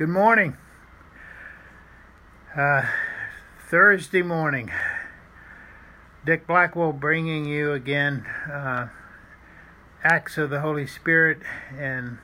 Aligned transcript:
Good 0.00 0.08
morning. 0.08 0.56
Uh, 2.56 2.86
Thursday 3.68 4.22
morning. 4.22 4.70
Dick 6.24 6.46
Blackwell 6.46 6.94
bringing 6.94 7.44
you 7.44 7.72
again 7.74 8.24
uh, 8.50 8.88
Acts 10.02 10.38
of 10.38 10.48
the 10.48 10.60
Holy 10.60 10.86
Spirit 10.86 11.40
and 11.78 12.16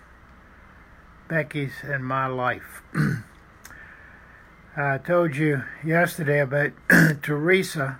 Becky's 1.28 1.74
and 1.82 2.02
my 2.02 2.26
life. 2.26 2.80
I 4.74 4.96
told 4.96 5.36
you 5.36 5.62
yesterday 5.84 6.40
about 6.40 6.72
Teresa 7.22 7.98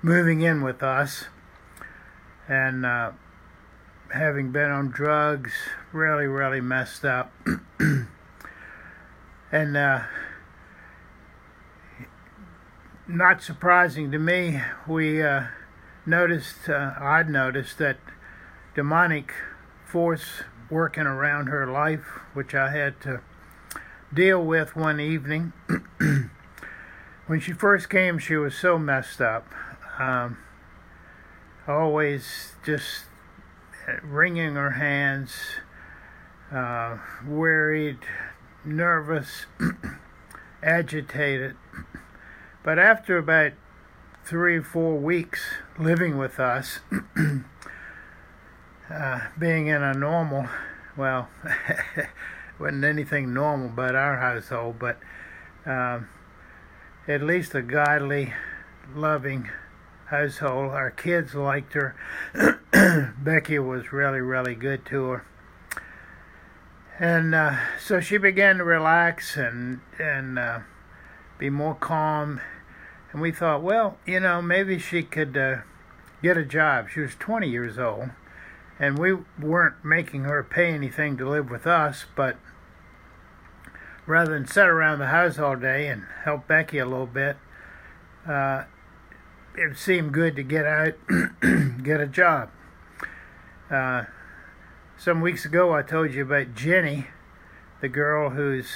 moving 0.00 0.40
in 0.40 0.62
with 0.62 0.82
us 0.82 1.26
and 2.48 2.86
uh, 2.86 3.12
having 4.14 4.52
been 4.52 4.70
on 4.70 4.88
drugs, 4.88 5.52
really, 5.92 6.26
really 6.26 6.62
messed 6.62 7.04
up. 7.04 7.30
and 9.52 9.76
uh, 9.76 10.00
not 13.06 13.42
surprising 13.42 14.10
to 14.10 14.18
me, 14.18 14.62
we 14.88 15.22
uh, 15.22 15.44
noticed, 16.06 16.70
uh, 16.70 16.94
I'd 16.98 17.28
noticed 17.28 17.76
that 17.78 17.98
demonic 18.74 19.32
force 19.86 20.42
working 20.70 21.04
around 21.04 21.48
her 21.48 21.66
life, 21.66 22.20
which 22.32 22.54
I 22.54 22.70
had 22.70 22.98
to 23.02 23.20
deal 24.12 24.42
with 24.42 24.74
one 24.74 24.98
evening. 24.98 25.52
when 27.26 27.40
she 27.40 27.52
first 27.52 27.90
came, 27.90 28.18
she 28.18 28.36
was 28.36 28.54
so 28.54 28.78
messed 28.78 29.20
up. 29.20 29.46
Um, 29.98 30.38
always 31.68 32.54
just 32.64 33.04
wringing 34.02 34.54
her 34.54 34.70
hands, 34.70 35.32
uh, 36.50 36.96
worried, 37.26 37.98
nervous, 38.64 39.46
agitated. 40.62 41.56
But 42.62 42.78
after 42.78 43.18
about 43.18 43.52
three 44.24 44.60
four 44.60 44.96
weeks 44.96 45.40
living 45.78 46.16
with 46.16 46.38
us, 46.38 46.80
uh, 48.90 49.20
being 49.38 49.66
in 49.66 49.82
a 49.82 49.94
normal, 49.94 50.46
well, 50.96 51.28
wasn't 52.58 52.84
anything 52.84 53.34
normal 53.34 53.68
but 53.68 53.94
our 53.94 54.18
household, 54.18 54.78
but 54.78 54.98
um, 55.66 56.08
at 57.08 57.22
least 57.22 57.54
a 57.54 57.62
godly, 57.62 58.32
loving 58.94 59.48
household. 60.06 60.70
Our 60.72 60.90
kids 60.90 61.34
liked 61.34 61.72
her. 61.72 61.96
Becky 63.18 63.58
was 63.58 63.92
really, 63.92 64.20
really 64.20 64.54
good 64.54 64.84
to 64.86 65.04
her. 65.06 65.26
And 66.98 67.34
uh, 67.34 67.56
so 67.80 68.00
she 68.00 68.18
began 68.18 68.58
to 68.58 68.64
relax 68.64 69.36
and 69.36 69.80
and 69.98 70.38
uh, 70.38 70.60
be 71.38 71.50
more 71.50 71.74
calm. 71.74 72.40
And 73.12 73.20
we 73.20 73.32
thought, 73.32 73.62
well, 73.62 73.98
you 74.06 74.20
know, 74.20 74.40
maybe 74.40 74.78
she 74.78 75.02
could 75.02 75.36
uh, 75.36 75.58
get 76.22 76.38
a 76.38 76.44
job. 76.44 76.88
She 76.88 77.00
was 77.00 77.14
20 77.14 77.48
years 77.48 77.78
old, 77.78 78.10
and 78.78 78.98
we 78.98 79.18
weren't 79.38 79.84
making 79.84 80.24
her 80.24 80.42
pay 80.42 80.72
anything 80.72 81.16
to 81.18 81.28
live 81.28 81.50
with 81.50 81.66
us, 81.66 82.06
but 82.16 82.36
rather 84.06 84.32
than 84.32 84.46
sit 84.46 84.66
around 84.66 84.98
the 84.98 85.08
house 85.08 85.38
all 85.38 85.56
day 85.56 85.88
and 85.88 86.04
help 86.24 86.46
Becky 86.46 86.78
a 86.78 86.86
little 86.86 87.06
bit, 87.06 87.36
uh, 88.26 88.64
it 89.56 89.76
seemed 89.76 90.12
good 90.12 90.36
to 90.36 90.42
get 90.42 90.64
out, 90.64 90.94
get 91.82 92.00
a 92.00 92.06
job. 92.06 92.50
Uh, 93.70 94.04
some 95.02 95.20
weeks 95.20 95.44
ago, 95.44 95.74
I 95.74 95.82
told 95.82 96.14
you 96.14 96.22
about 96.22 96.54
Jenny, 96.54 97.08
the 97.80 97.88
girl 97.88 98.30
whose 98.30 98.70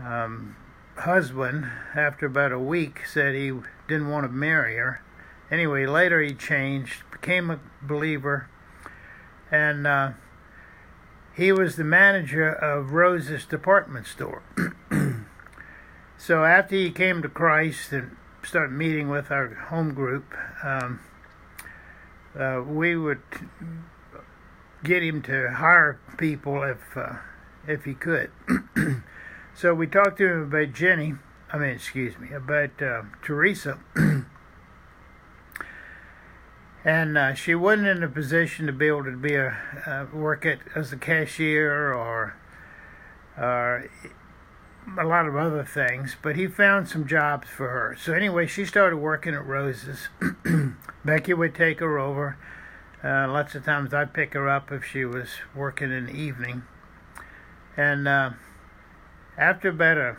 um, 0.00 0.54
husband, 0.98 1.68
after 1.96 2.26
about 2.26 2.52
a 2.52 2.60
week, 2.60 3.00
said 3.04 3.34
he 3.34 3.50
didn't 3.88 4.08
want 4.08 4.24
to 4.24 4.30
marry 4.30 4.76
her. 4.76 5.02
Anyway, 5.50 5.84
later 5.84 6.22
he 6.22 6.32
changed, 6.32 7.02
became 7.10 7.50
a 7.50 7.58
believer, 7.82 8.48
and 9.50 9.84
uh, 9.84 10.12
he 11.34 11.50
was 11.50 11.74
the 11.74 11.82
manager 11.82 12.48
of 12.48 12.92
Rose's 12.92 13.44
department 13.44 14.06
store. 14.06 14.44
so 16.16 16.44
after 16.44 16.76
he 16.76 16.92
came 16.92 17.20
to 17.22 17.28
Christ 17.28 17.90
and 17.90 18.16
started 18.44 18.70
meeting 18.70 19.08
with 19.08 19.32
our 19.32 19.48
home 19.48 19.92
group, 19.92 20.32
um, 20.62 21.00
uh, 22.38 22.62
we 22.64 22.94
would 22.94 23.22
get 24.84 25.02
him 25.02 25.22
to 25.22 25.50
hire 25.50 25.98
people 26.16 26.62
if 26.62 26.96
uh, 26.96 27.14
if 27.66 27.84
he 27.84 27.94
could. 27.94 28.30
so 29.54 29.74
we 29.74 29.86
talked 29.86 30.18
to 30.18 30.26
him 30.26 30.42
about 30.42 30.72
Jenny. 30.72 31.14
I 31.52 31.58
mean, 31.58 31.70
excuse 31.70 32.18
me, 32.18 32.32
about 32.32 32.82
uh, 32.82 33.02
Teresa. 33.22 33.78
and 36.84 37.16
uh, 37.16 37.34
she 37.34 37.54
wasn't 37.54 37.88
in 37.88 38.02
a 38.02 38.08
position 38.08 38.66
to 38.66 38.72
be 38.72 38.88
able 38.88 39.04
to 39.04 39.16
be 39.16 39.34
a 39.34 39.56
uh, 39.86 40.06
work 40.12 40.44
at 40.46 40.58
as 40.74 40.92
a 40.92 40.96
cashier 40.96 41.92
or 41.92 42.36
or 43.38 43.88
a 44.98 45.04
lot 45.04 45.26
of 45.28 45.36
other 45.36 45.64
things. 45.64 46.16
But 46.20 46.36
he 46.36 46.48
found 46.48 46.88
some 46.88 47.06
jobs 47.06 47.48
for 47.48 47.68
her. 47.68 47.96
So 48.00 48.12
anyway, 48.12 48.46
she 48.46 48.64
started 48.64 48.96
working 48.96 49.34
at 49.34 49.46
Rose's. 49.46 50.08
Becky 51.04 51.34
would 51.34 51.54
take 51.54 51.80
her 51.80 51.98
over 51.98 52.36
uh, 53.04 53.26
lots 53.28 53.54
of 53.54 53.64
times 53.64 53.92
I'd 53.92 54.14
pick 54.14 54.34
her 54.34 54.48
up 54.48 54.70
if 54.70 54.84
she 54.84 55.04
was 55.04 55.28
working 55.54 55.90
in 55.90 56.06
the 56.06 56.12
evening. 56.12 56.62
And 57.76 58.06
uh, 58.06 58.30
after 59.36 59.70
about 59.70 59.98
a, 59.98 60.16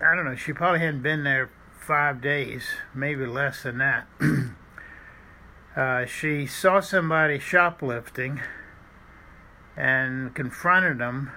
I 0.00 0.14
don't 0.14 0.26
know, 0.26 0.36
she 0.36 0.52
probably 0.52 0.80
hadn't 0.80 1.02
been 1.02 1.24
there 1.24 1.50
five 1.80 2.20
days, 2.20 2.64
maybe 2.94 3.24
less 3.24 3.62
than 3.62 3.78
that. 3.78 4.06
uh, 5.76 6.04
she 6.04 6.46
saw 6.46 6.80
somebody 6.80 7.38
shoplifting 7.38 8.40
and 9.76 10.34
confronted 10.34 10.98
them, 10.98 11.32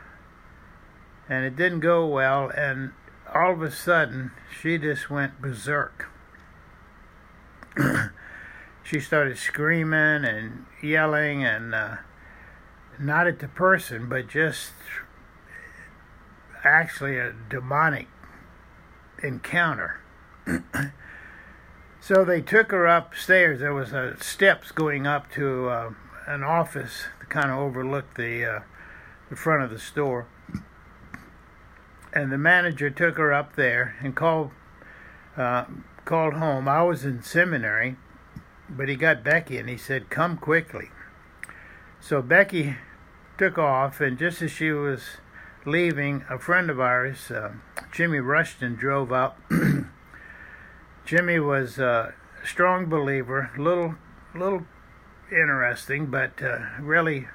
and 1.29 1.45
it 1.45 1.55
didn't 1.55 1.79
go 1.79 2.05
well. 2.05 2.49
And 2.49 2.91
all 3.33 3.53
of 3.53 3.61
a 3.61 3.71
sudden, 3.71 4.31
she 4.61 4.77
just 4.77 5.09
went 5.09 5.41
berserk. 5.41 6.09
she 8.83 8.99
started 8.99 9.37
screaming 9.37 10.25
and 10.25 10.65
yelling 10.81 11.43
and 11.43 11.73
uh, 11.73 11.95
not 12.99 13.27
at 13.27 13.39
the 13.39 13.47
person, 13.47 14.09
but 14.09 14.27
just 14.27 14.73
actually 16.63 17.17
a 17.17 17.33
demonic 17.49 18.07
encounter. 19.23 20.01
so 22.01 22.25
they 22.25 22.41
took 22.41 22.71
her 22.71 22.85
upstairs. 22.85 23.61
There 23.61 23.73
was 23.73 23.93
uh, 23.93 24.15
steps 24.19 24.71
going 24.71 25.07
up 25.07 25.31
to 25.31 25.69
uh, 25.69 25.93
an 26.27 26.43
office 26.43 27.05
to 27.21 27.25
kind 27.25 27.49
of 27.49 27.57
overlook 27.57 28.15
the 28.15 28.45
uh, 28.45 28.59
the 29.29 29.35
front 29.37 29.63
of 29.63 29.69
the 29.69 29.79
store. 29.79 30.27
And 32.13 32.31
the 32.31 32.37
manager 32.37 32.89
took 32.89 33.17
her 33.17 33.33
up 33.33 33.55
there 33.55 33.95
and 34.01 34.15
called 34.15 34.51
uh, 35.37 35.65
called 36.03 36.35
home. 36.35 36.67
I 36.67 36.83
was 36.83 37.05
in 37.05 37.23
seminary 37.23 37.95
but 38.69 38.89
he 38.89 38.95
got 38.95 39.23
Becky 39.23 39.57
and 39.57 39.69
he 39.69 39.77
said, 39.77 40.09
Come 40.09 40.37
quickly. 40.37 40.89
So 41.99 42.21
Becky 42.21 42.75
took 43.37 43.57
off, 43.57 44.01
and 44.01 44.17
just 44.17 44.41
as 44.41 44.51
she 44.51 44.71
was 44.71 45.17
leaving, 45.65 46.25
a 46.29 46.37
friend 46.37 46.69
of 46.69 46.79
ours, 46.79 47.31
uh, 47.31 47.53
Jimmy 47.91 48.19
Rushton, 48.19 48.75
drove 48.75 49.11
up. 49.11 49.39
Jimmy 51.05 51.39
was 51.39 51.79
a 51.79 52.13
strong 52.43 52.87
believer, 52.87 53.51
little, 53.57 53.95
little 54.35 54.65
interesting, 55.31 56.07
but 56.07 56.41
uh, 56.41 56.59
really 56.79 57.27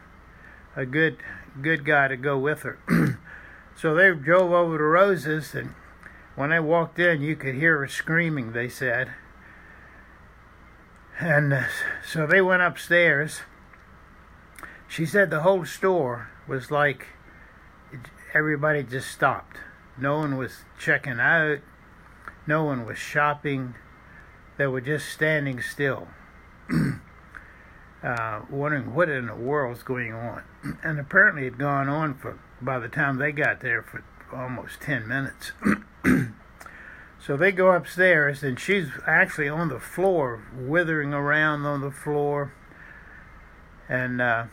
a 0.76 0.86
good, 0.86 1.16
good 1.60 1.84
guy 1.84 2.08
to 2.08 2.16
go 2.16 2.38
with 2.38 2.62
her. 2.62 2.78
so 3.76 3.94
they 3.94 4.12
drove 4.12 4.52
over 4.52 4.78
to 4.78 4.84
Rose's, 4.84 5.54
and 5.54 5.74
when 6.36 6.50
they 6.50 6.60
walked 6.60 6.98
in, 6.98 7.22
you 7.22 7.36
could 7.36 7.54
hear 7.54 7.78
her 7.78 7.88
screaming. 7.88 8.52
They 8.52 8.68
said, 8.68 9.12
and 11.20 11.52
uh, 11.52 11.64
so 12.06 12.26
they 12.26 12.40
went 12.40 12.62
upstairs. 12.62 13.40
She 14.86 15.04
said 15.04 15.30
the 15.30 15.40
whole 15.40 15.64
store 15.64 16.30
was 16.46 16.70
like 16.70 17.08
everybody 18.34 18.82
just 18.82 19.10
stopped. 19.10 19.58
No 20.00 20.18
one 20.18 20.36
was 20.36 20.64
checking 20.78 21.20
out, 21.20 21.58
no 22.46 22.64
one 22.64 22.86
was 22.86 22.98
shopping. 22.98 23.74
They 24.56 24.66
were 24.66 24.80
just 24.80 25.08
standing 25.08 25.60
still, 25.60 26.08
uh, 28.02 28.40
wondering 28.50 28.94
what 28.94 29.08
in 29.08 29.26
the 29.26 29.34
world's 29.34 29.82
going 29.82 30.12
on. 30.12 30.42
And 30.82 30.98
apparently, 30.98 31.42
it 31.42 31.52
had 31.52 31.58
gone 31.58 31.88
on 31.88 32.14
for 32.14 32.38
by 32.60 32.78
the 32.78 32.88
time 32.88 33.18
they 33.18 33.32
got 33.32 33.60
there 33.60 33.82
for 33.82 34.04
almost 34.32 34.80
10 34.80 35.06
minutes. 35.06 35.52
So 37.20 37.36
they 37.36 37.50
go 37.50 37.72
upstairs, 37.72 38.42
and 38.42 38.58
she's 38.58 38.88
actually 39.06 39.48
on 39.48 39.68
the 39.68 39.80
floor, 39.80 40.42
withering 40.56 41.12
around 41.12 41.66
on 41.66 41.80
the 41.80 41.90
floor. 41.90 42.52
And 43.88 44.20
uh, 44.20 44.44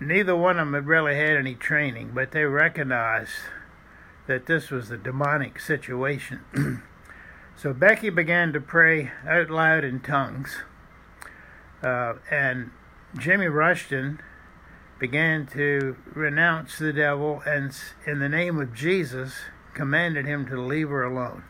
neither 0.00 0.36
one 0.36 0.58
of 0.58 0.66
them 0.66 0.74
had 0.74 0.86
really 0.86 1.16
had 1.16 1.36
any 1.36 1.54
training, 1.54 2.12
but 2.14 2.30
they 2.30 2.44
recognized 2.44 3.32
that 4.26 4.46
this 4.46 4.70
was 4.70 4.90
a 4.90 4.96
demonic 4.96 5.58
situation. 5.58 6.40
so 7.56 7.72
Becky 7.72 8.10
began 8.10 8.52
to 8.52 8.60
pray 8.60 9.10
out 9.26 9.50
loud 9.50 9.82
in 9.84 10.00
tongues, 10.00 10.58
uh, 11.82 12.14
and 12.30 12.70
Jimmy 13.18 13.48
Rushton 13.48 14.20
began 15.00 15.46
to 15.46 15.96
renounce 16.14 16.78
the 16.78 16.92
devil 16.92 17.42
and, 17.44 17.74
in 18.06 18.20
the 18.20 18.28
name 18.28 18.60
of 18.60 18.72
Jesus, 18.72 19.34
commanded 19.74 20.26
him 20.26 20.46
to 20.46 20.60
leave 20.60 20.88
her 20.88 21.02
alone. 21.02 21.42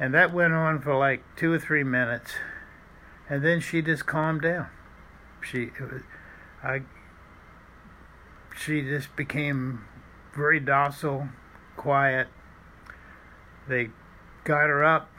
And 0.00 0.14
that 0.14 0.32
went 0.32 0.52
on 0.52 0.80
for 0.80 0.94
like 0.96 1.22
two 1.36 1.52
or 1.52 1.58
three 1.58 1.82
minutes, 1.82 2.34
and 3.28 3.44
then 3.44 3.60
she 3.60 3.82
just 3.82 4.06
calmed 4.06 4.42
down. 4.42 4.68
She, 5.40 5.70
was, 5.80 6.02
I, 6.62 6.82
she 8.56 8.82
just 8.82 9.14
became 9.16 9.84
very 10.36 10.60
docile, 10.60 11.28
quiet. 11.76 12.28
They 13.68 13.90
got 14.44 14.68
her 14.68 14.84
up 14.84 15.10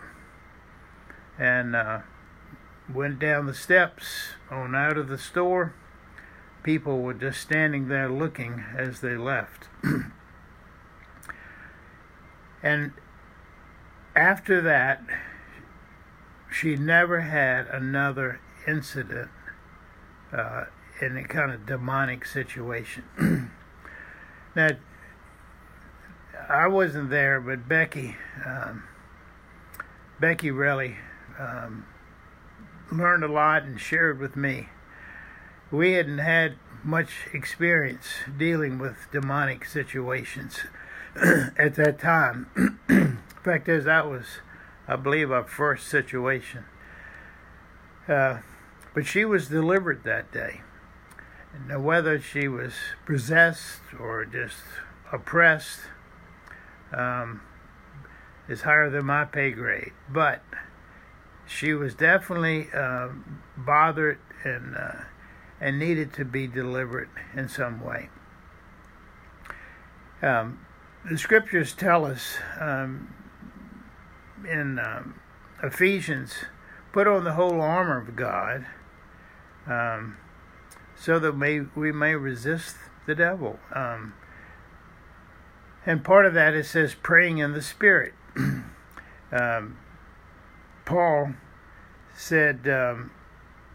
and 1.37 1.75
uh, 1.75 1.99
went 2.93 3.19
down 3.19 3.45
the 3.47 3.53
steps 3.53 4.29
on 4.49 4.75
out 4.75 4.97
of 4.97 5.07
the 5.07 5.17
store. 5.17 5.73
People 6.63 7.01
were 7.01 7.13
just 7.13 7.41
standing 7.41 7.87
there 7.87 8.09
looking 8.09 8.63
as 8.75 9.01
they 9.01 9.15
left. 9.15 9.67
and 12.63 12.91
after 14.19 14.59
that, 14.61 15.01
she 16.51 16.75
never 16.75 17.21
had 17.21 17.67
another 17.67 18.41
incident 18.67 19.29
uh, 20.33 20.65
in 21.01 21.15
a 21.15 21.23
kind 21.23 21.51
of 21.51 21.65
demonic 21.65 22.25
situation. 22.25 23.03
now, 24.55 24.71
I 26.49 26.67
wasn't 26.67 27.09
there, 27.09 27.39
but 27.39 27.69
Becky, 27.69 28.17
um, 28.45 28.83
Becky 30.19 30.51
really 30.51 30.97
um, 31.39 31.85
learned 32.91 33.23
a 33.23 33.31
lot 33.31 33.63
and 33.63 33.79
shared 33.79 34.19
with 34.19 34.35
me. 34.35 34.67
We 35.71 35.93
hadn't 35.93 36.17
had 36.17 36.55
much 36.83 37.27
experience 37.33 38.07
dealing 38.37 38.79
with 38.79 39.07
demonic 39.13 39.63
situations 39.63 40.59
at 41.57 41.75
that 41.75 41.99
time. 41.99 42.79
Fact, 43.43 43.69
is 43.69 43.85
that 43.85 44.09
was, 44.09 44.25
I 44.87 44.95
believe, 44.95 45.31
our 45.31 45.45
first 45.45 45.87
situation. 45.87 46.65
Uh, 48.07 48.39
but 48.93 49.05
she 49.05 49.23
was 49.23 49.47
delivered 49.47 50.03
that 50.03 50.31
day. 50.31 50.61
Now, 51.67 51.79
whether 51.79 52.19
she 52.19 52.47
was 52.47 52.73
possessed 53.05 53.81
or 53.99 54.25
just 54.25 54.57
oppressed 55.11 55.79
um, 56.91 57.41
is 58.47 58.61
higher 58.61 58.89
than 58.89 59.05
my 59.05 59.25
pay 59.25 59.51
grade. 59.51 59.93
But 60.09 60.43
she 61.45 61.73
was 61.73 61.95
definitely 61.95 62.69
uh, 62.73 63.09
bothered 63.57 64.19
and 64.43 64.75
uh, 64.75 65.03
and 65.61 65.77
needed 65.77 66.13
to 66.13 66.23
be 66.23 66.47
delivered 66.47 67.09
in 67.35 67.49
some 67.49 67.81
way. 67.81 68.09
Um, 70.21 70.65
the 71.09 71.17
scriptures 71.17 71.73
tell 71.73 72.05
us 72.05 72.37
um, 72.59 73.13
in 74.47 74.79
um, 74.79 75.19
Ephesians, 75.63 76.33
put 76.91 77.07
on 77.07 77.23
the 77.23 77.33
whole 77.33 77.61
armor 77.61 77.97
of 77.97 78.15
God, 78.15 78.65
um, 79.67 80.17
so 80.95 81.19
that 81.19 81.33
may, 81.33 81.61
we 81.75 81.91
may 81.91 82.15
resist 82.15 82.75
the 83.07 83.15
devil. 83.15 83.59
Um, 83.73 84.13
and 85.85 86.03
part 86.03 86.25
of 86.25 86.33
that 86.33 86.53
it 86.53 86.65
says 86.65 86.95
praying 87.01 87.39
in 87.39 87.53
the 87.53 87.61
Spirit. 87.61 88.13
Um, 89.31 89.77
Paul 90.85 91.35
said 92.15 92.67
um, 92.67 93.11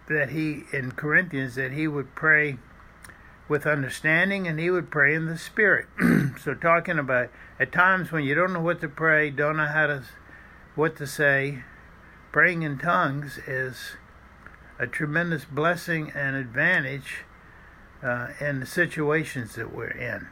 that 0.09 0.31
he 0.31 0.65
in 0.73 0.93
Corinthians 0.93 1.55
that 1.55 1.73
he 1.73 1.87
would 1.87 2.15
pray 2.15 2.59
with 3.49 3.67
understanding 3.67 4.49
and 4.49 4.59
he 4.59 4.71
would 4.71 4.91
pray 4.91 5.15
in 5.15 5.27
the 5.27 5.39
spirit. 5.39 5.87
so 6.41 6.55
talking 6.55 6.99
about 6.99 7.31
at 7.61 7.73
times 7.73 8.11
when 8.11 8.25
you 8.25 8.35
don't 8.35 8.53
know 8.53 8.61
what 8.61 8.81
to 8.81 8.89
pray, 8.89 9.31
don't 9.31 9.57
know 9.57 9.67
how 9.67 9.87
to 9.87 10.03
what 10.75 10.97
to 10.97 11.07
say, 11.07 11.63
praying 12.33 12.63
in 12.63 12.79
tongues 12.79 13.39
is 13.47 13.97
a 14.79 14.87
tremendous 14.87 15.45
blessing 15.45 16.11
and 16.15 16.35
advantage 16.35 17.25
uh, 18.03 18.29
in 18.41 18.61
the 18.61 18.67
situations 18.67 19.55
that 19.55 19.75
we're 19.75 19.87
in. 19.87 20.29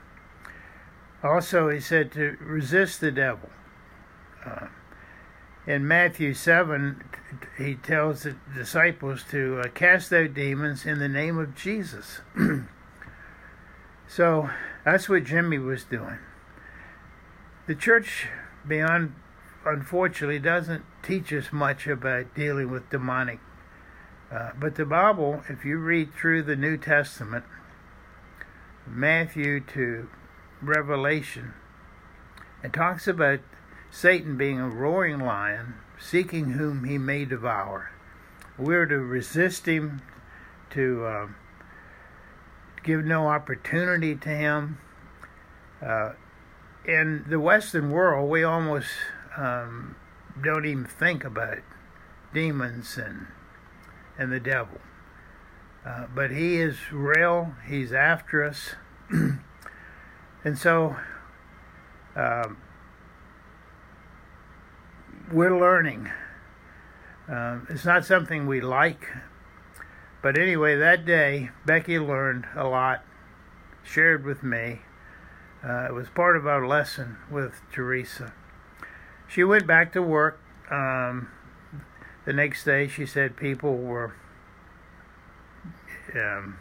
Also, 1.23 1.69
he 1.69 1.79
said 1.79 2.11
to 2.13 2.37
resist 2.41 3.01
the 3.01 3.13
devil. 3.13 3.49
Uh, 4.45 4.67
in 5.67 5.87
Matthew 5.87 6.35
7, 6.35 7.05
he 7.57 7.77
tells 7.77 8.25
the 8.25 8.37
disciples 8.53 9.23
to 9.31 9.61
uh, 9.61 9.69
cast 9.69 10.13
out 10.13 10.35
demons 10.35 10.85
in 10.85 10.99
the 10.99 11.09
name 11.09 11.39
of 11.39 11.55
Jesus. 11.55 12.21
so 14.09 14.51
that's 14.85 15.09
what 15.09 15.23
Jimmy 15.25 15.59
was 15.59 15.85
doing. 15.85 16.19
The 17.69 17.77
church, 17.77 18.27
beyond 18.67 19.15
unfortunately, 19.65 20.39
doesn't 20.39 20.85
teach 21.03 21.33
us 21.33 21.53
much 21.53 21.87
about 21.87 22.35
dealing 22.35 22.71
with 22.71 22.91
demonic. 22.91 23.41
Uh, 24.31 24.51
but 24.59 24.77
the 24.77 24.85
Bible, 24.85 25.43
if 25.49 25.65
you 25.65 25.79
read 25.79 26.13
through 26.15 26.43
the 26.43 26.57
New 26.57 26.77
Testament, 26.77 27.45
Matthew 28.87 29.61
to 29.61 30.09
Revelation, 30.61 31.53
it 32.63 32.73
talks 32.73 33.07
about 33.07 33.41
Satan 33.91 34.37
being 34.37 34.59
a 34.59 34.69
roaring 34.69 35.19
lion, 35.19 35.75
seeking 36.01 36.53
whom 36.53 36.85
he 36.85 36.97
may 36.97 37.25
devour. 37.25 37.91
We're 38.59 38.87
to 38.87 38.99
resist 38.99 39.67
him, 39.67 40.03
to 40.71 41.05
uh, 41.05 41.27
give 42.83 43.05
no 43.05 43.29
opportunity 43.29 44.15
to 44.17 44.29
him. 44.29 44.79
Uh, 45.85 46.13
in 46.87 47.25
the 47.29 47.39
Western 47.39 47.91
world, 47.91 48.31
we 48.31 48.43
almost 48.43 48.89
um, 49.37 49.97
don't 50.43 50.65
even 50.67 50.85
think 50.85 51.25
about 51.25 51.59
demons 52.33 52.97
and 52.97 53.27
and 54.19 54.33
the 54.33 54.41
devil. 54.41 54.81
Uh, 55.85 56.07
but 56.15 56.31
he 56.31 56.61
is 56.61 56.93
real. 56.93 57.55
He's 57.67 57.93
after 57.93 58.45
us, 58.45 58.77
and 60.45 60.57
so 60.57 60.97
um, 62.15 62.59
we're 65.33 65.59
learning. 65.59 66.11
Uh, 67.29 67.61
it's 67.69 67.85
not 67.85 68.05
something 68.05 68.47
we 68.47 68.61
like, 68.61 69.09
but 70.23 70.39
anyway, 70.39 70.77
that 70.77 71.05
day 71.05 71.51
Becky 71.67 71.99
learned 71.99 72.47
a 72.55 72.65
lot, 72.65 73.05
shared 73.83 74.25
with 74.25 74.43
me. 74.43 74.83
Uh, 75.65 75.87
it 75.89 75.95
was 75.95 76.09
part 76.11 76.37
of 76.37 76.47
our 76.47 76.67
lesson 76.67 77.17
with 77.31 77.61
Teresa. 77.73 78.33
She 79.33 79.45
went 79.45 79.67
back 79.67 79.93
to 79.95 80.03
work. 80.03 80.39
Um, 80.71 81.29
the 82.27 82.35
next 82.35 82.65
day, 82.65 82.87
she 82.87 83.07
said 83.07 83.37
people 83.37 83.79
were 83.79 84.15
um, 86.15 86.59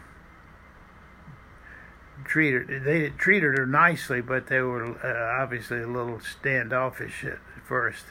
treated. 2.24 2.84
They 2.84 3.10
treated 3.10 3.58
her 3.58 3.66
nicely, 3.66 4.22
but 4.22 4.46
they 4.46 4.60
were 4.60 4.96
uh, 5.04 5.42
obviously 5.42 5.82
a 5.82 5.86
little 5.86 6.20
standoffish 6.20 7.24
at 7.24 7.38
first. 7.66 8.06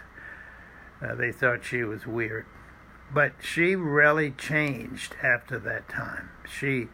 Uh, 1.02 1.16
they 1.16 1.32
thought 1.32 1.66
she 1.66 1.84
was 1.84 2.06
weird. 2.06 2.46
But 3.12 3.34
she 3.42 3.76
really 3.76 4.30
changed 4.30 5.16
after 5.24 5.58
that 5.58 5.90
time. 5.90 6.30
She, 6.48 6.88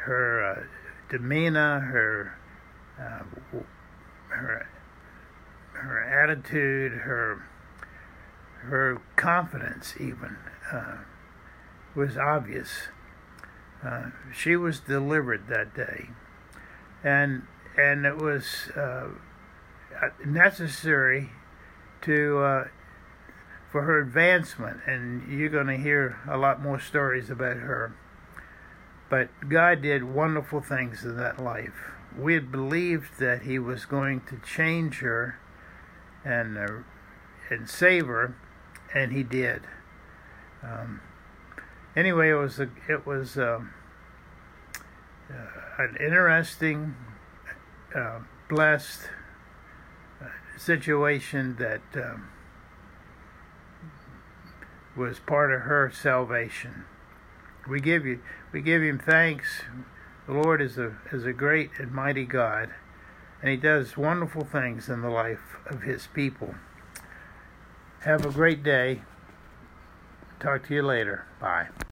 her 0.00 0.44
uh, 0.44 0.62
demeanor, 1.08 1.80
her, 1.80 2.38
uh, 3.00 3.24
her, 4.28 4.68
her 5.80 6.00
attitude, 6.02 6.92
her, 6.92 7.42
her 8.62 9.00
confidence, 9.16 9.94
even, 9.98 10.36
uh, 10.72 10.98
was 11.94 12.16
obvious. 12.16 12.88
Uh, 13.84 14.10
she 14.32 14.56
was 14.56 14.80
delivered 14.80 15.48
that 15.48 15.74
day, 15.74 16.10
and 17.02 17.42
and 17.78 18.04
it 18.04 18.18
was 18.18 18.68
uh, 18.76 19.08
necessary 20.24 21.30
to 22.02 22.66
for 23.70 23.82
her 23.82 24.00
advancement, 24.00 24.80
and 24.86 25.30
you're 25.30 25.48
going 25.48 25.68
to 25.68 25.76
hear 25.76 26.18
a 26.28 26.36
lot 26.36 26.60
more 26.60 26.80
stories 26.80 27.30
about 27.30 27.56
her. 27.58 27.94
But 29.08 29.48
God 29.48 29.82
did 29.82 30.04
wonderful 30.04 30.60
things 30.60 31.04
in 31.04 31.16
that 31.16 31.42
life. 31.42 31.92
We 32.18 32.34
had 32.34 32.50
believed 32.50 33.18
that 33.20 33.42
He 33.42 33.58
was 33.58 33.84
going 33.86 34.22
to 34.22 34.38
change 34.38 34.98
her 34.98 35.38
and 36.24 36.58
uh, 36.58 36.68
and 37.50 37.68
save 37.68 38.06
her, 38.06 38.36
and 38.94 39.12
He 39.12 39.22
did. 39.22 39.62
Um, 40.62 41.00
anyway, 41.96 42.30
it 42.30 42.34
was 42.34 42.58
a, 42.58 42.68
it 42.88 43.06
was 43.06 43.36
um, 43.36 43.72
uh, 45.30 45.82
an 45.82 45.96
interesting, 46.00 46.94
uh, 47.94 48.20
blessed 48.48 49.08
uh, 50.20 50.26
situation 50.58 51.56
that 51.56 51.82
um, 51.94 52.28
was 54.96 55.18
part 55.20 55.52
of 55.52 55.62
her 55.62 55.90
salvation. 55.90 56.84
We 57.68 57.80
give 57.80 58.04
you, 58.04 58.20
we 58.52 58.60
give 58.60 58.82
him 58.82 58.98
thanks. 58.98 59.62
The 60.26 60.32
Lord 60.34 60.60
is 60.60 60.78
a 60.78 60.96
is 61.12 61.24
a 61.24 61.32
great 61.32 61.70
and 61.78 61.92
mighty 61.92 62.24
God, 62.24 62.70
and 63.40 63.50
He 63.50 63.56
does 63.56 63.96
wonderful 63.96 64.44
things 64.44 64.88
in 64.88 65.02
the 65.02 65.10
life 65.10 65.56
of 65.66 65.82
His 65.82 66.06
people. 66.06 66.54
Have 68.00 68.24
a 68.24 68.30
great 68.30 68.62
day. 68.62 69.02
Talk 70.38 70.66
to 70.68 70.74
you 70.74 70.82
later. 70.82 71.26
Bye. 71.40 71.68